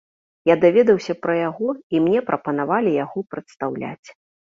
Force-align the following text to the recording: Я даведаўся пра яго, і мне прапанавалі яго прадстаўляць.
Я 0.49 0.53
даведаўся 0.61 1.13
пра 1.25 1.35
яго, 1.49 1.69
і 1.97 2.01
мне 2.05 2.19
прапанавалі 2.29 2.95
яго 3.05 3.19
прадстаўляць. 3.35 4.07